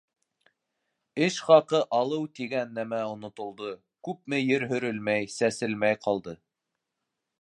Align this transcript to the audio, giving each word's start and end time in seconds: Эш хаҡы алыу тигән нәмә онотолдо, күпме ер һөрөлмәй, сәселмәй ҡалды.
Эш 1.25 1.35
хаҡы 1.49 1.81
алыу 1.97 2.25
тигән 2.39 2.73
нәмә 2.77 3.01
онотолдо, 3.09 3.69
күпме 4.09 4.41
ер 4.45 4.67
һөрөлмәй, 4.73 5.33
сәселмәй 5.35 6.01
ҡалды. 6.07 6.35